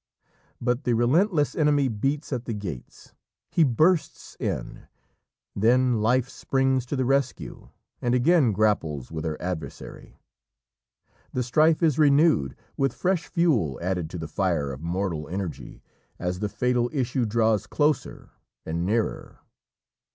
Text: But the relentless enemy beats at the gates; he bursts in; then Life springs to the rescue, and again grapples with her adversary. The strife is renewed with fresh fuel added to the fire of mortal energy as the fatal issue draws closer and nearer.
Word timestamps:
But 0.59 0.83
the 0.83 0.93
relentless 0.95 1.53
enemy 1.55 1.87
beats 1.87 2.33
at 2.33 2.45
the 2.45 2.55
gates; 2.55 3.13
he 3.51 3.63
bursts 3.63 4.35
in; 4.39 4.87
then 5.55 6.01
Life 6.01 6.27
springs 6.27 6.87
to 6.87 6.95
the 6.95 7.05
rescue, 7.05 7.69
and 8.01 8.15
again 8.15 8.51
grapples 8.51 9.11
with 9.11 9.25
her 9.25 9.39
adversary. 9.39 10.17
The 11.33 11.43
strife 11.43 11.83
is 11.83 11.99
renewed 11.99 12.55
with 12.75 12.93
fresh 12.95 13.27
fuel 13.27 13.77
added 13.79 14.09
to 14.09 14.17
the 14.17 14.27
fire 14.27 14.71
of 14.73 14.81
mortal 14.81 15.27
energy 15.29 15.83
as 16.17 16.39
the 16.39 16.49
fatal 16.49 16.89
issue 16.91 17.27
draws 17.27 17.67
closer 17.67 18.31
and 18.65 18.83
nearer. 18.83 19.37